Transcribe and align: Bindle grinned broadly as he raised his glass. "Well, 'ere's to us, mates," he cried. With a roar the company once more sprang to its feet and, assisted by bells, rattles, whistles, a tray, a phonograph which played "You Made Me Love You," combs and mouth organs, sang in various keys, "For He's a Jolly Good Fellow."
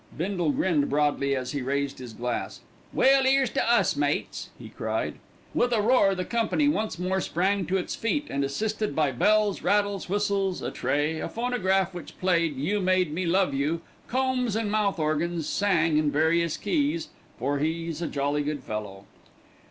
Bindle 0.17 0.49
grinned 0.49 0.89
broadly 0.89 1.35
as 1.35 1.51
he 1.51 1.61
raised 1.61 1.99
his 1.99 2.11
glass. 2.13 2.61
"Well, 2.91 3.27
'ere's 3.27 3.51
to 3.51 3.71
us, 3.71 3.95
mates," 3.95 4.49
he 4.57 4.67
cried. 4.67 5.19
With 5.53 5.71
a 5.71 5.79
roar 5.79 6.15
the 6.15 6.25
company 6.25 6.67
once 6.67 6.97
more 6.97 7.21
sprang 7.21 7.67
to 7.67 7.77
its 7.77 7.93
feet 7.95 8.25
and, 8.27 8.43
assisted 8.43 8.95
by 8.95 9.11
bells, 9.11 9.61
rattles, 9.61 10.09
whistles, 10.09 10.63
a 10.63 10.71
tray, 10.71 11.19
a 11.19 11.29
phonograph 11.29 11.93
which 11.93 12.19
played 12.19 12.55
"You 12.55 12.79
Made 12.81 13.13
Me 13.13 13.27
Love 13.27 13.53
You," 13.53 13.81
combs 14.07 14.55
and 14.55 14.71
mouth 14.71 14.97
organs, 14.97 15.47
sang 15.47 15.99
in 15.99 16.09
various 16.09 16.57
keys, 16.57 17.09
"For 17.37 17.59
He's 17.59 18.01
a 18.01 18.07
Jolly 18.07 18.41
Good 18.41 18.63
Fellow." 18.63 19.05